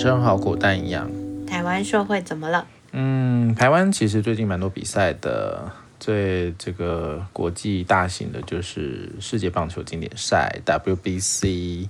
[0.00, 1.10] 生好苦，但一样。
[1.46, 2.66] 台湾社会怎么了？
[2.92, 11.86] 嗯，台湾其实最近蛮多比赛的，最这个国际大型的就是世界棒球经典赛 WBC，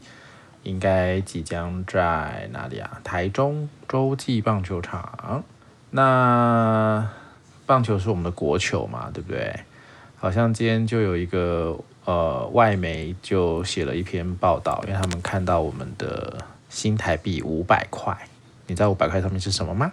[0.64, 3.00] 应该即将在哪里啊？
[3.04, 5.44] 台中洲际棒球场。
[5.92, 7.08] 那
[7.64, 9.54] 棒球是我们的国球嘛，对不对？
[10.16, 16.36] 好像今天就有一个呃外媒就写了一篇报道，因为他们看到我们的
[16.70, 18.16] 新台币五百块，
[18.66, 19.92] 你知道五百块上面是什么吗？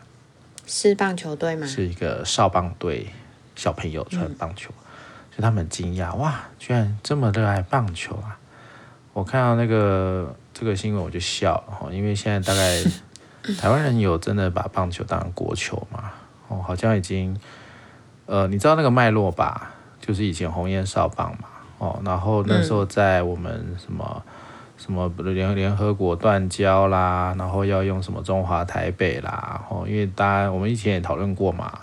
[0.66, 1.68] 是棒球队吗？
[1.68, 3.08] 是一个少棒队
[3.56, 4.84] 小朋友穿棒球，嗯、
[5.32, 8.38] 所以他们很惊讶，哇，居然这么热爱棒球啊！
[9.14, 12.84] 我看到那个这个新闻我就笑了，因为现在大概
[13.58, 16.12] 台湾人有真的把棒球当国球嘛？
[16.50, 17.36] 哦，好像已经，
[18.26, 19.74] 呃，你知道那个脉络吧？
[20.00, 21.48] 就是以前红颜少棒嘛，
[21.80, 24.34] 哦，然后那时候在我们什么、嗯、
[24.78, 31.80] 什么联联合国断交啦，然后要用什么中华台北啦，哦，因为当然我们以前也讨论过嘛，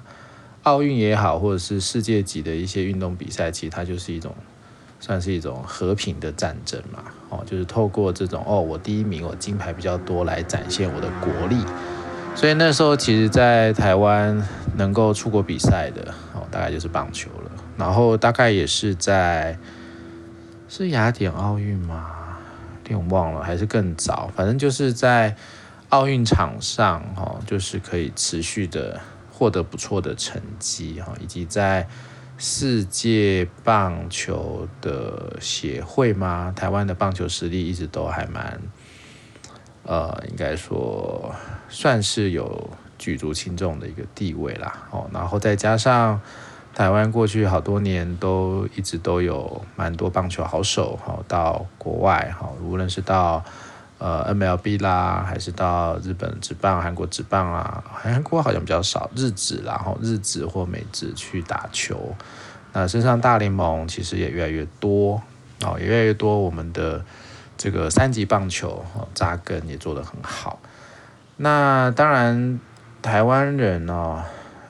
[0.62, 4.34] 奥运也好，或者是世界级的一些运动比赛，其实它就是一种
[5.00, 11.56] 算是一种和平的战争嘛，哦，就是透过这种哦，我第一名，我金牌比较多来展现我的国力，
[12.34, 14.40] 所以那时候其实，在台湾
[14.76, 17.50] 能够出国比赛的哦，大概就是棒球了。
[17.76, 19.58] 然后大概也是在
[20.68, 22.06] 是雅典奥运吗？
[22.84, 24.30] 有点忘了，还是更早？
[24.36, 25.34] 反正就是在
[25.88, 29.00] 奥运场上，哈，就是可以持续的
[29.32, 31.88] 获得不错的成绩，哈，以及在
[32.36, 38.60] 世界棒球的协会嘛，台湾的棒球实力一直都还蛮，
[39.84, 41.34] 呃，应该说
[41.70, 46.20] 算是有举足轻重的一个地位啦，哦，然后再加上。
[46.74, 53.44] 台湾过去好多年都一直都有蛮多棒球好手哈，到国外哈，无论是到
[53.98, 62.16] 呃 MLB 啦，还是到日本职棒、韩国职棒啊，韩国好像比较少，日职啦，哈，日职或美职去打球。
[62.72, 65.22] 那身上大联盟其实也越来越多
[65.64, 66.40] 哦，也越来越多。
[66.40, 67.04] 我们的
[67.56, 70.58] 这个三级棒球哦，扎根也做得很好。
[71.36, 72.58] 那当然，
[73.00, 74.24] 台湾人呢。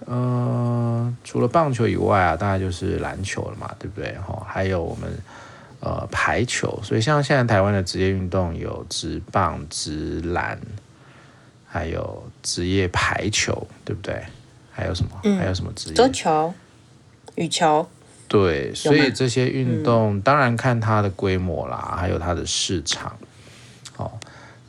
[0.06, 4.14] 呃，除了棒球以外啊，大概就是篮球了嘛，对不对？
[4.18, 5.10] 哈，还有我们
[5.80, 10.58] 呃排球，所以像现在台湾的职业运动有职棒、职篮，
[11.66, 14.22] 还有职业排球，对不对？
[14.70, 15.10] 还有什么？
[15.24, 15.94] 嗯、还有什么职业？
[15.94, 16.52] 桌球、
[17.36, 17.88] 羽球。
[18.26, 23.33] 对，所以这些运动当然看它的规模啦，还有它的市场，哦。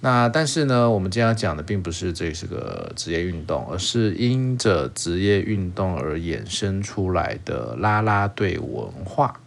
[0.01, 9.39] 那但是呢，我们今天要讲的并不是这是个职业运动，而是因着职业运动而衍生出来的啦啦队文化。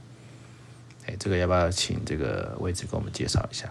[1.07, 3.69] 哎，这个要不要请这个位置给我们介绍一下？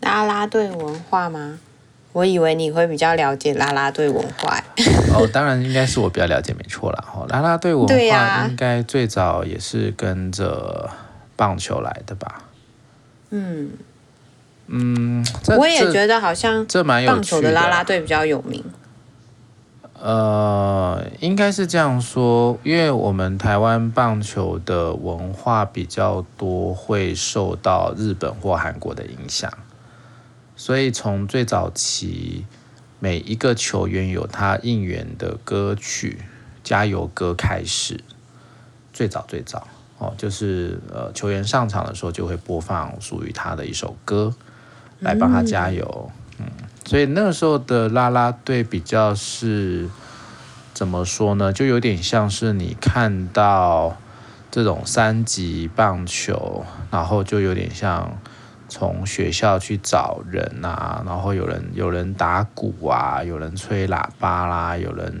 [0.00, 1.58] 啦啦队文化吗？
[2.12, 4.62] 我以为你会比较了解啦啦队文化。
[5.14, 7.04] 哦，当然应该是我比较了解，没错啦。
[7.14, 10.90] 哦，啦啦队文化应该最早也是跟着
[11.36, 12.42] 棒球来的吧？
[13.30, 13.70] 嗯。
[14.74, 15.22] 嗯，
[15.58, 17.14] 我也觉得好像这蛮有趣的。
[17.14, 18.64] 棒球的啦啦队比较有名。
[20.00, 29.52] 呃，应该是这样说，因为我们台湾棒球的文化比较多，会受到日本或韩国的影响，
[30.56, 32.46] 所以从最早期，
[32.98, 36.22] 每一个球员有他应援的歌曲，
[36.64, 38.02] 加油歌开始，
[38.92, 39.68] 最早最早
[39.98, 44.34] 哦，就是呃球员上场的时候就会播放属于他的一首歌。
[45.02, 46.46] 来帮他加油，嗯，
[46.86, 49.88] 所以那个时候的啦啦队比较是
[50.72, 51.52] 怎么说呢？
[51.52, 53.96] 就有点像是你看到
[54.48, 58.16] 这种三级棒球，然后就有点像
[58.68, 65.20] 从学校去找人啊，然后有人有人打鼓啊，有人吹喇叭啦，有人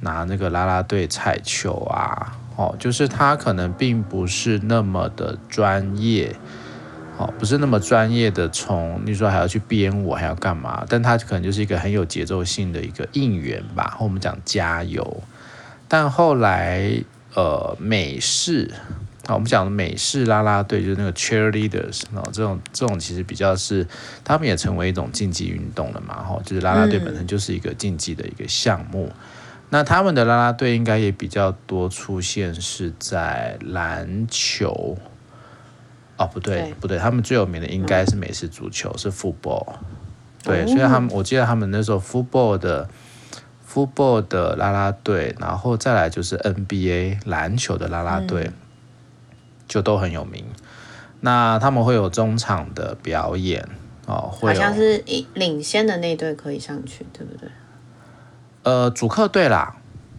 [0.00, 6.34] 拿那个啦啦队彩球啊，哦，就是他可能并不是那么的专业。
[7.18, 10.86] 哦，不是那么专业的，从你说还要去编舞，还要干嘛？
[10.88, 15.20] 但他可能就是一个很有节奏性的一个应援吧，或我们讲加油。
[15.88, 16.92] 但后来，
[17.34, 18.70] 呃，美式，
[19.26, 23.84] 啊，我们讲的美式啦啦队就是那个 cheerleaders，哦，这种这种其实比较是，
[24.22, 29.06] 他们也成为一种竞技运动了嘛，哈，就是啦啦队本身就是一个竞技的一个项目。
[29.06, 29.16] 嗯、
[29.70, 34.96] 那他们的啦啦队应该也比较多出现是在篮球。
[36.18, 39.64] 哦，不对，对，不对，他们最有名的应该是美式足球，嗯、是 football。
[40.42, 42.88] 对，所以他们，我记得他们那时候 football 的
[43.68, 48.52] football 的啦啦队，然后再来就是 NBA 篮球的啦啦队，嗯、
[49.66, 50.44] 就都很有名。
[51.20, 53.68] 那他们会有中场的表演，
[54.06, 57.48] 哦，会好像是领领先的那队可以上去，对不对？
[58.62, 59.76] 呃，主客队啦，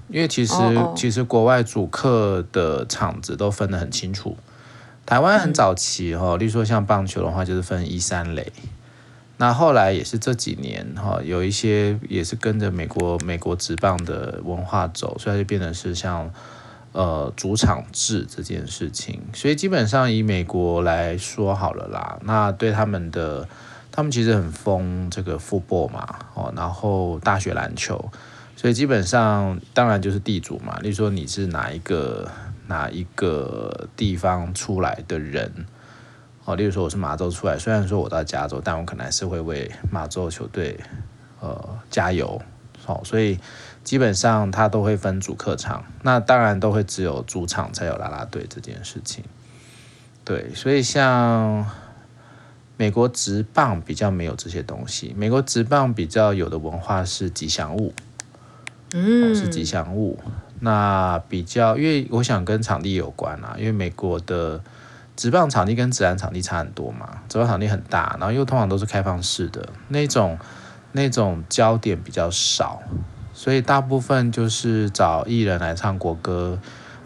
[0.10, 4.38] 因为其实哦哦其实国外主客的场子都分得很清楚。
[5.10, 8.54] 台湾很早期哈、嗯，例如说像棒球的话，就是分一三垒。
[9.38, 16.32] 那后来也是这几年哈，有一些也是跟着美国美国职棒的文化走，所以它就变成是像
[16.92, 19.20] 呃主场制这件事情。
[19.34, 23.50] 所以基本上以美国来说好了啦，那对他们的
[23.92, 28.12] 他们其实很疯这个 football 嘛，哦，然后大学篮球，
[28.56, 30.78] 所以基本上当然就是地主嘛。
[30.84, 32.30] 例如说你是哪一个
[32.70, 35.66] 哪一个地方出来的人。
[36.46, 40.80] 哦，例如说我是马州出来，虽然说我到加州，但我可能还是会为马州球队
[41.42, 42.42] 呃加油。
[42.86, 43.38] 哦，所以
[43.84, 49.24] 基本上他都会分主客场，那当然都会只有主场才有啦啦队这件事情。
[50.24, 51.70] 对，所以像
[52.78, 57.94] 美国职棒比较没有这些东西，美国职棒比较有的文化是吉祥物，
[58.94, 60.18] 嗯，是吉祥物。
[60.60, 64.62] 那比较，因为我想跟场地有关啊，因为美国的。
[65.16, 70.40] 职棒场地跟职篮场地差很多嘛，职棒场地很大，然后又通常都是开放式的那种，
[70.94, 72.82] 那种焦点比较少，
[73.34, 76.58] 所以大部分就是找艺人来唱国歌，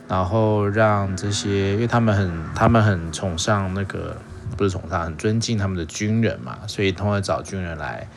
[0.07, 4.15] 然后让这些，因为他们很，他们很崇尚那个，
[4.55, 8.07] 不是崇尚，很尊敬他们的军人嘛，所以通常找军人来，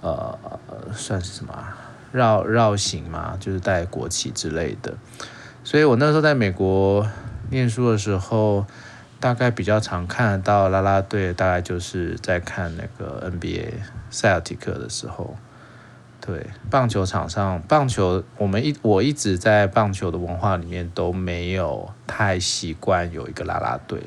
[0.00, 0.38] 呃，
[0.94, 1.52] 算是什么
[2.12, 4.94] 绕绕行嘛，就是带国旗之类的。
[5.64, 7.06] 所以我那时候在美国
[7.50, 8.66] 念书的时候。
[9.20, 13.72] 大概比较常看到啦啦队，大概就是在看那个 NBA
[14.10, 15.36] 塞尔提克的时候。
[16.20, 24.00] 对，棒球场上，棒球我们一我一直在棒球的文化里面都没有太习惯有一个啦啦队。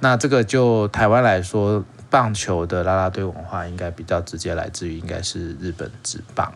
[0.00, 6.52] 那这个就台湾来说，棒球的啦啦队文化应该比较直接来自于应该是日本职棒，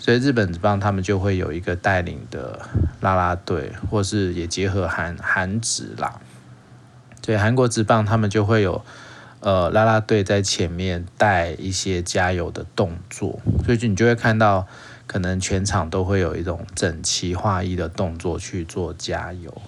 [0.00, 2.58] 所以日本棒他们就会有一个带领的
[3.02, 6.18] 啦啦队，或是也结合韩韩职啦。
[7.20, 8.82] 对，韩国职棒他们就会有，
[9.40, 14.66] 呃，啦啦队在前面带一些加油的动作，所以就你就会看到，
[15.06, 19.60] 可能全场都会有一种整齐划一的动作去做加油。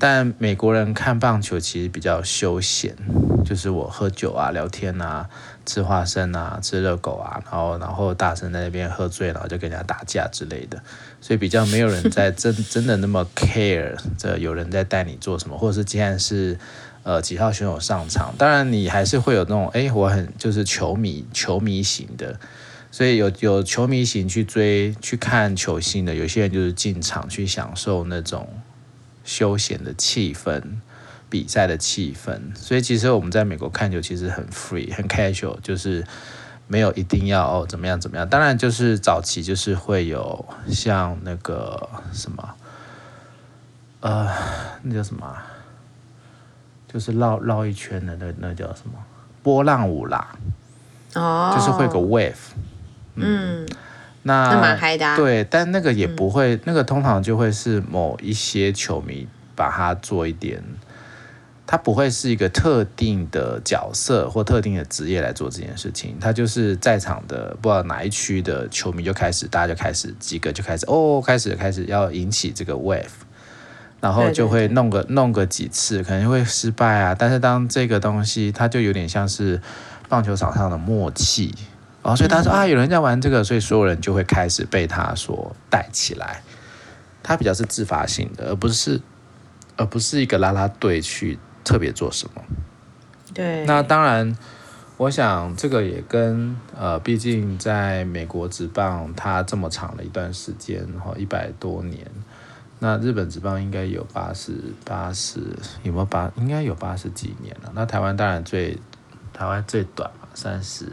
[0.00, 2.96] 但美国人看棒球其实比较休闲，
[3.44, 5.28] 就是我喝酒啊、聊天啊、
[5.70, 10.82] 吃花生啊、吃热狗啊，然后然后大声在那边喝醉，然后就跟人家打架之类的，
[11.20, 16.58] 所以比较没有人在真 真的那么 care 这有人在带你做什么，或者是既然是
[17.04, 22.40] 呃几号选手上场，当然你还是会有那种哎我很就是球迷球迷型的，
[22.90, 28.48] 所以有有球迷型去追去看球星的，有些人就是进场去享受那种。
[29.22, 30.60] 休闲的气氛，
[31.30, 36.04] 比赛的气氛，所以其实我们在美国看球其实很 free，很 casual，就是
[36.66, 38.28] 没有一定要哦怎么样怎么样。
[38.28, 42.54] 当然就是早期就是会有像那个什么，
[44.00, 44.28] 呃，
[44.82, 45.34] 那叫什么？
[46.92, 48.92] 就是绕绕一圈的那那叫什么？
[49.42, 50.36] 波浪舞啦，
[51.14, 52.34] 哦，就是会有个 wave，
[53.14, 53.64] 嗯。
[53.64, 53.66] 嗯
[54.22, 60.62] 那蛮嗨的啊，对，但那个也不会，嗯，那个通常就会是某一些球迷把它做一点，
[61.70, 73.04] 他不会是一个特定的角色或特定的职业来做这件事情，他就是在场的不知道哪一区的球迷就开始，大家就开始几个就开始哦，开始开始要引起这个 wave，
[74.00, 79.62] 然后就会弄个弄个几次，可能会失败啊，但是当这个东西，它就有点像是
[80.08, 81.54] 棒球场上的默契。
[82.02, 86.42] 哦，所以他说啊，有人在玩这个，所以所有人就会开始被他所带起来。
[87.22, 89.00] 他比较是自发性的，而不是，
[89.76, 92.42] 而不是一个拉拉队去特别做什么。
[93.34, 93.64] 对。
[93.66, 94.36] 那当然，
[94.96, 102.06] 我想这个也跟呃，毕竟在美国职棒它这么长的一段时间，然后，一百多年。
[102.82, 104.54] 那日本职棒应该有八十
[104.86, 105.40] 八十，
[105.82, 106.32] 有没有八？
[106.36, 107.70] 应该有八十几年了。
[107.74, 108.78] 那台湾当然最，
[109.34, 110.86] 台湾最短嘛，三十。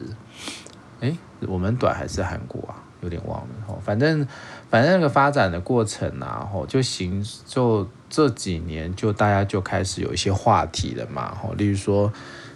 [0.99, 2.75] 哎，我们短还是韩国啊？
[3.01, 3.79] 有点忘了哦。
[3.85, 4.27] 反正，
[4.69, 12.11] 反正那个发展的过程啊，吼，就行，就这几年就大家就开始有一些话题了嘛，吼，例如说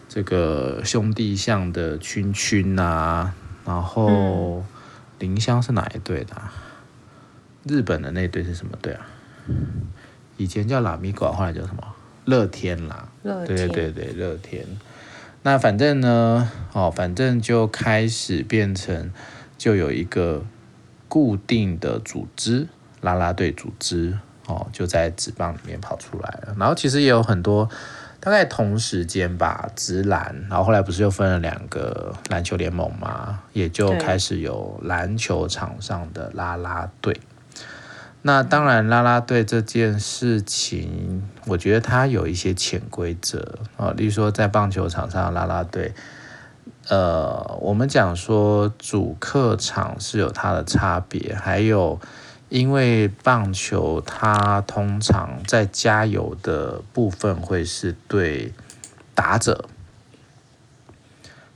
[0.08, 3.34] 这个兄弟象的圈圈啊，
[3.66, 4.64] 然后
[5.20, 6.54] 林香是哪一队的啊？
[7.64, 9.06] 日本的那队是什么队啊？
[10.38, 11.84] 以前叫拉米狗，后来叫什么？
[12.26, 13.10] 乐天啦。
[13.24, 13.56] 乐天。
[13.56, 14.66] 对对对对，乐天。
[15.44, 19.12] 那反正呢，哦，反正就开始变成，
[19.58, 20.44] 就有一个
[21.08, 22.68] 固定的组织，
[23.02, 24.18] 啦啦队组织，
[24.52, 26.56] 哦，就在纸棒里面跑出来了。
[26.60, 27.70] 然后其实也有很多
[28.20, 37.20] 大概同时间吧，职篮，然后后来不是又分了两个篮球联盟嘛，也就开始有篮球场上的啦啦队。
[38.24, 45.94] 那当然，啦啦队这件事情，我觉得它有一些潜规则啊，例如说在棒球场上啦啦队，
[46.90, 52.00] 呃，我们讲说主客场是有它的差别，还有。
[52.52, 58.52] 因为棒球它通常在加油的部分会是对
[59.16, 59.70] 打者，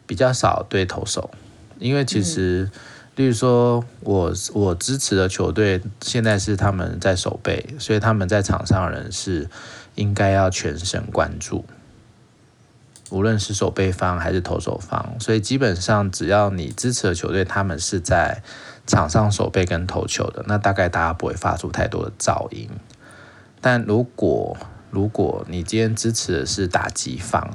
[0.07, 1.31] 比较少对投手，
[1.79, 2.71] 因为其实，
[3.17, 9.49] 例如说我我支持的球队现在是他们在守备，所以他们在场上人是
[9.95, 11.65] 应该要全神贯注，
[13.09, 18.41] 无论是守备方还是投手方，所以基本上只要你支持的球队，他们是在。
[18.85, 22.69] 场上手背跟投球的，那大概大家不会发出太多的噪音。
[23.61, 24.55] 但如果
[24.91, 27.49] 如果你今天支持的是打击方，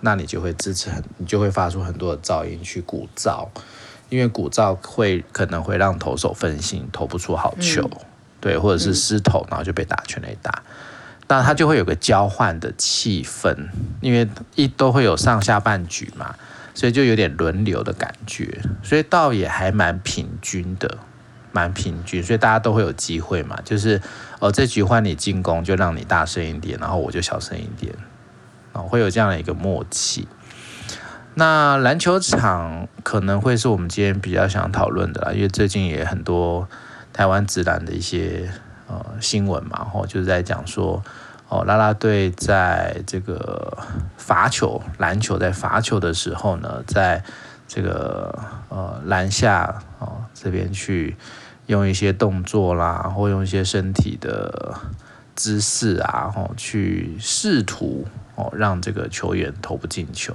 [0.00, 3.48] 那你就会支持很，你就会发出很多的噪音去鼓噪，
[4.10, 8.06] 因为鼓噪会可能会让投手分心，投不出好球，嗯、
[8.40, 10.62] 对，或者是失投，然后就被打全垒打。
[11.28, 13.56] 那它就会有个交换的气氛，
[14.00, 16.36] 因为一都会有上下半局嘛。
[16.76, 20.98] 所以就有点轮流的感觉，所以倒也还蛮平均的，
[21.50, 23.98] 蛮平均，所以大家都会有机会嘛，就是
[24.40, 27.94] 哦这局换你进攻就让你大声一点，然后我就小声一点，
[28.74, 30.28] 哦会有这样的一个默契。
[31.32, 36.68] 那篮球场可能会是我们今天比较想讨论的啦，因为最近也很多
[37.10, 38.50] 台湾职篮的一些
[38.86, 41.02] 呃新闻嘛，吼就是在讲说。
[41.48, 43.78] 哦，拉拉队在这个
[44.16, 47.22] 罚球，篮球在罚球的时候呢，在
[47.68, 48.36] 这个
[48.68, 51.16] 呃篮下哦这边去
[51.66, 54.74] 用一些动作啦，或用一些身体的
[55.36, 60.34] 姿势啊，哦去试图哦让这个球员投不进球。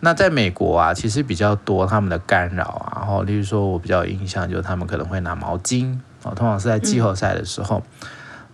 [0.00, 7.82] 那在美国啊，其实比较多他们的干扰啊，然后例如说我比较有印象，就是他们可能会拿毛巾哦，通常是在季后赛的时候。
[8.02, 8.06] 嗯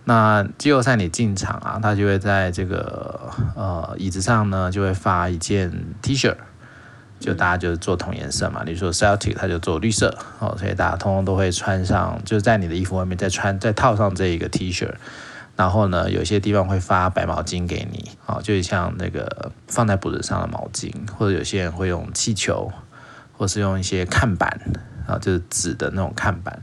[0.09, 5.69] 那季后赛你进场啊，他就会在这个呃椅子上呢，就会发一件
[6.01, 6.33] T 恤，
[7.19, 8.63] 就大家就是做同颜色嘛。
[8.65, 14.89] 你说 Celtic 他就做绿色哦，所以大家通通都会穿上，就在你的衣服外面再穿再套上这一个 T 恤。
[15.57, 22.71] 然后呢，有些地方会发白毛巾给你，哦，就像那个放在脖子上的毛巾，或者有些人会用气球，
[23.33, 24.61] 或是用一些看板
[25.05, 26.61] 啊，就是纸的那种看板。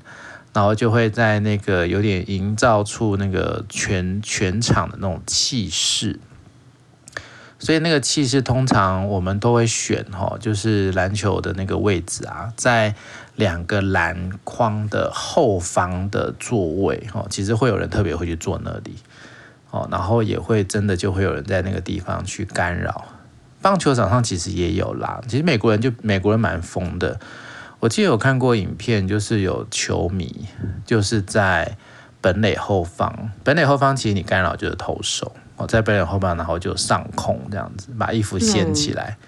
[0.54, 6.20] 然后就会在那个有点营造出那个全全场的那种气势，
[7.58, 12.94] 所以那个气势通常我们都会选哈，就是篮球的那个位置啊，在
[13.34, 18.94] 两个篮筐的后方的座位哦，其实会有人特别会去坐那里
[19.72, 23.06] 哦，然后也会真的就会有人在那个地方去干扰。
[23.60, 27.18] 棒球场上其实也有啦，其实美国人就美国人蛮疯的。
[27.84, 30.46] 我记得有看过影片，就是有球迷
[30.86, 31.76] 就是在
[32.18, 39.18] 本垒后方，本垒后方其实你干扰就是投手，哦在本垒后方，然后就上空这样子，把衣服掀起来，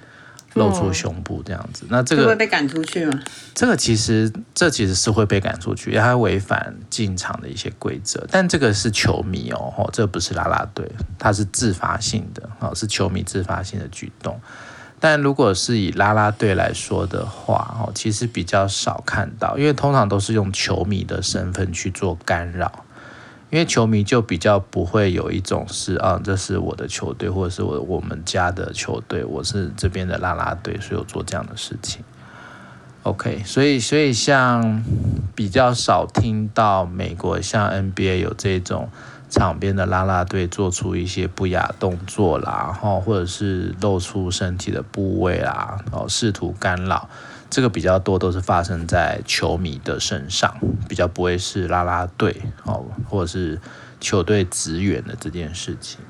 [0.54, 1.84] 露出胸部这样子。
[1.90, 3.20] 那这个会被赶出去吗？
[3.54, 8.26] 这个其实这其实是会被赶出去，因为它违反进场的一些规则。
[8.30, 14.40] 但这个是球迷哦，哦，这不是啦啦队，它是自发性的，哦，是球迷自发性的举动。
[14.98, 22.84] 但如果是以拉拉队来说的话，哦，其实比较少看到，因为通常都是用球迷的身份去做干扰，
[23.50, 32.02] 因为球迷就比较不会有一种是啊，这是我的球队，或者是我我们家的球队，我是这边的拉拉队，所以我做这样的事情。
[33.02, 34.82] OK，所以所以像
[35.34, 38.88] 比较少听到美国像 NBA 有这种。
[39.38, 47.06] 场边的啦啦队做出一些不雅动作啦，然后，或者是露出身体的部位啦，哦，试图干扰，
[47.50, 50.56] 这个比较多都是发生在球迷的身上，
[50.88, 53.60] 比较不会是啦啦队哦，或者是
[54.00, 56.00] 球队职员的这件事情。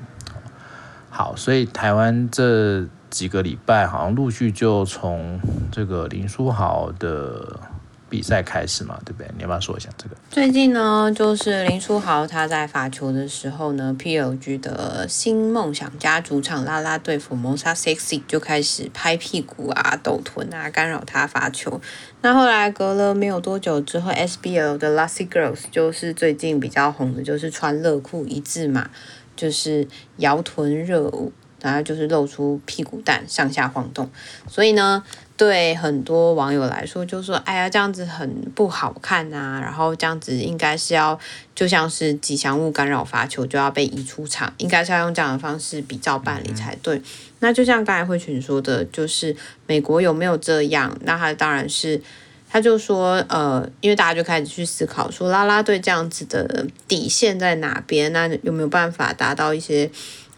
[1.09, 7.59] 好，所以台湾这几个礼拜好像陆续就从这个林书豪的。
[8.09, 9.29] 比赛开始嘛，对不对？
[9.35, 10.15] 你要不要说一下这个？
[10.29, 21.81] 最近呢，就是林书豪他在罚球的时候呢，PLG 的新梦想家主场啦啦队 Formosa Sexy 就开始拍屁股啊、抖臀啊，干扰他罚球。
[22.21, 28.89] 那后来隔了没有多久之后，SBL 的 Lassie Girls 就是最近比较红的，就是穿热裤一字马，
[29.35, 29.87] 就是
[30.17, 34.09] 摇臀热舞，然后就是露出屁股蛋上下晃动。
[34.47, 35.03] 所以呢。
[35.37, 39.61] 对很多网友来说，就说：“哎呀，这样子很不好看啊！
[39.61, 41.17] 然后这样子应该是要，
[41.53, 46.97] 就像是吉祥物干扰罚球就要被移出场，应该是要用这样的方式比照办理才对。
[46.97, 47.03] 嗯”
[47.39, 49.35] 那就像刚才慧群说的，就是
[49.67, 50.97] 美国有没有这样？
[51.03, 52.01] 那他当然是，
[52.49, 58.11] 他就说，呃，因为大家就开始去思考说，啦啦队这样子的底线在哪边？
[58.11, 59.91] 那有没有办法达到一些，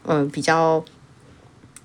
[0.03, 0.84] 呃，比较。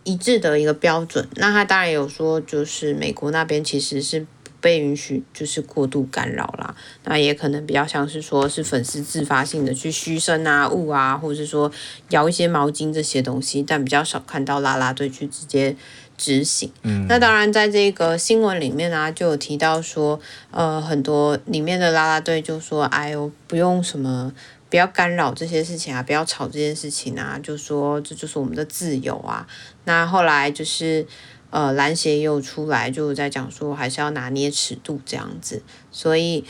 [0.04, 4.26] 一致的一个标准，那他当然有说，就是美国那边其实是不
[4.61, 6.75] 被允许，就是过度干扰啦。
[7.04, 11.70] 那也可能比较像是说，是粉丝自发性的去嘘声啊、物啊，或者是说
[12.11, 15.76] 摇一些毛巾这些东西，但比较少看到啦啦队去直接
[16.16, 16.70] 执行。
[16.82, 20.18] 嗯，那当然在这个新闻里面啊，就有提到说，
[20.50, 24.32] 呃，很多里面的啦啦队就说，哎呦，不用什么。
[24.75, 26.02] 不要干扰这些事情啊！
[26.02, 27.38] 不要吵这件事情啊！
[27.40, 29.47] 就说这就是我们的自由啊。
[29.85, 31.07] 那后来就是
[31.50, 35.62] 呃，篮协也有出来就在讲说，还是要拿捏尺度这样子。
[35.93, 36.45] 所以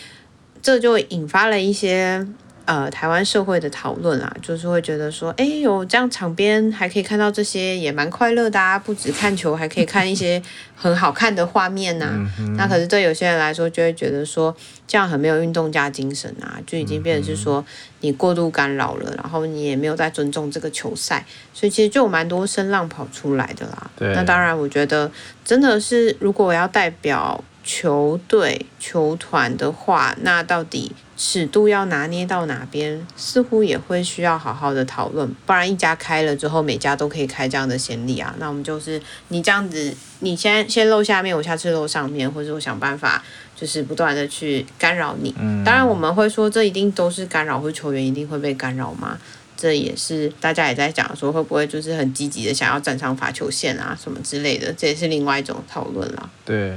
[0.62, 2.26] 这就引发了一些。
[2.66, 8.78] 呃，台湾社会的讨论啊，就是会觉得说，哎，有这样场边还可以看到这些，也蛮快乐的啊。
[8.78, 10.42] 不止看球，还可以看一些
[10.74, 12.32] 很好看的画面呐、啊。
[12.38, 14.56] 嗯、那可是对有些人来说，就会觉得说，
[14.86, 17.62] 这样很没有运动家精神啊，就已经变成是说
[18.00, 23.90] 你过度干扰了，然后你也没有在尊重这个球赛，所以其实就有蛮多声浪跑出来的啦。
[23.98, 25.10] 那当然，我觉得
[25.44, 30.92] 真的是，如果我要代表球队、球团的话，那到底？
[31.16, 38.34] 尺度要拿捏到哪边，似乎也会需要好好的讨论，不然一家开了之后，每家都可以开这样的先例啊。
[38.38, 43.22] 那我们就是你这样子，你先先露下面，我下次露上面，或者我想办法，
[43.54, 45.32] 就是不断的去干扰你。
[45.38, 49.16] 嗯，当然我们会说，这一定都是干扰，或球员一定会被干扰吗？
[49.56, 56.28] 这也是大家也在讲说，会不会就是很积极的想要站上罚球线啊，什么之类的，这也是另外一种讨论了。
[56.44, 56.76] 对。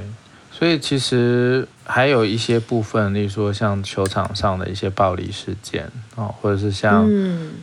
[0.58, 7.08] 所以其实还有一些部分，例如说像球场上的一些暴力事件哦，或者是像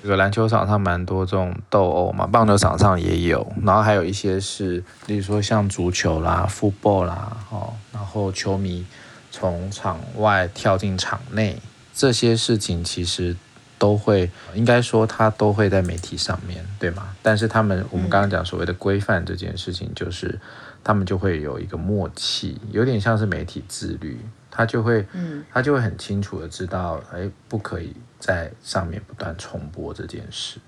[0.01, 8.86] 这个篮球场上蛮多这种斗殴嘛，棒球场上也有，然后还有一些是，例如说像足球啦、football 啦，哦，然后球迷
[9.29, 11.62] 从场外跳进场内，
[11.93, 13.36] 这些事情其实
[13.77, 17.10] 都会，应该说它都会在媒体上面对吗？
[17.21, 20.39] 但是他们我们刚刚讲所谓的规范这件事情，就是。
[20.86, 24.19] 他们就会有一个默契，有点像是媒体自律，
[24.52, 30.60] 他就会，嗯，他就会很清楚的知道，哎，不可以在上面不断重播这件事。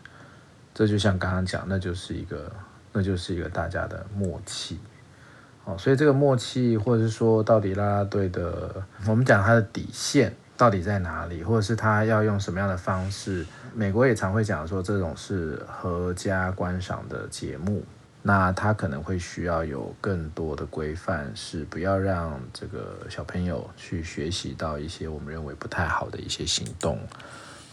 [0.73, 2.51] 这就像刚刚讲，那就是一个，
[2.91, 4.79] 那就是一个大家的默契。
[5.65, 13.45] 哦，所以这个默契，或者是说，到底啦啦队的，我们讲他的底线到底在哪里，或者是他要用什么样的方式？
[13.75, 17.83] 美国也常会讲说，这种是合家观赏的节目。
[18.27, 26.99] 那他可能会需要有更多的规范，是不要让这个小朋友去学习到一些我们认为不太好的一些行动，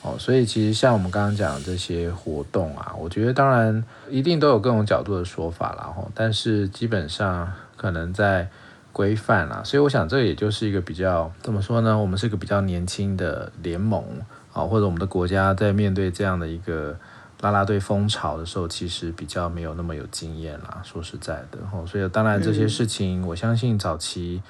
[0.02, 8.48] 哦，所以其实像我们刚刚讲的这些活动啊，我觉得当然一定都有各种角度的说法啦，吼，但是基本上可能在
[8.92, 11.98] 规范啦，所以我想这也就是一个比较怎么说呢？
[11.98, 14.04] 我们是一个比较年轻的联盟
[14.52, 16.96] 啊，或者我们的国家在面对这样的一个。
[17.44, 20.80] 啦啦队风潮的时候，其实比较没有那么有经验啦。
[20.82, 24.42] 说实在的，哦，所以当然这些事情，我相信早期，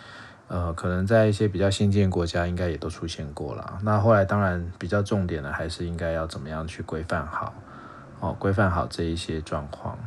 [0.47, 3.79] 呃，可能在一些比较先进国家，应该也都出现过了。
[3.83, 7.53] 那后来当然比较重点的，还是应该要怎么样去规范好，
[8.21, 9.99] 哦，规范好这一些状况。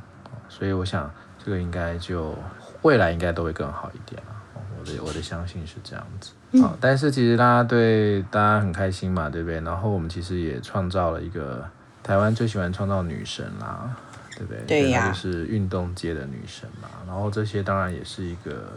[0.48, 1.12] 所以我想，
[1.44, 2.34] 这个应该就
[2.84, 4.32] 未来应该都会更好一点了。
[4.80, 6.32] 我的我的相信是这样子。
[6.62, 9.60] 好，但是其实啦啦队大家很开心嘛，对不对？
[9.60, 11.70] 然后我们其实也创造了一个。
[12.08, 13.94] 台湾最喜欢创造女神啦，
[14.38, 14.64] 对不对？
[14.66, 16.88] 对呀，就是运动界的女神嘛。
[17.06, 18.72] 然后这些当然也是一个，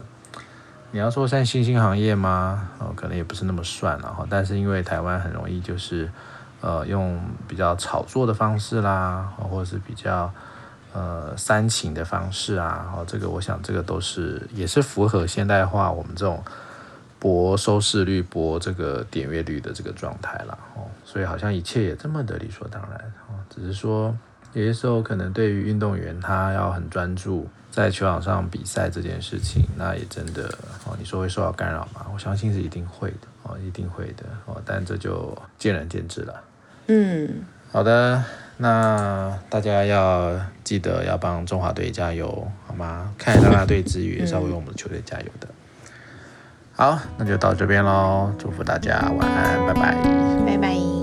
[0.91, 2.67] 你要说算新兴行业吗？
[2.79, 4.27] 哦，可能也不是那么算了哈。
[4.29, 6.11] 但是因为台湾很容易就是，
[6.59, 7.17] 呃，用
[7.47, 10.29] 比较炒作的方式啦，或者是比较
[10.91, 16.43] 呃煽情的方式啊，哦，这个我想这个都是也是符合现代化我们这种。
[17.21, 23.37] 博收视率、博这个点阅率的这个状态了哦，所以好像一切也这么的理所当然哦。
[23.47, 24.17] 只是说
[24.53, 30.45] 有些时候可能对于运动员他要很专注在球场上比赛这件事情，那也真的
[30.83, 32.07] 哦，你说会受到干扰吗？
[32.11, 34.59] 我相信是一定会的哦，一定会的哦。
[34.65, 36.41] 但这就见仁见智了。
[36.87, 38.23] 嗯，好的，
[38.57, 43.13] 那大家要记得要帮中华队加油好吗？
[43.15, 45.47] 看啦啦队之余，也是要为我们的球队加油的。
[46.81, 48.33] 好，那就到这边喽。
[48.39, 49.95] 祝福大家晚安，拜拜，
[50.47, 51.00] 拜拜。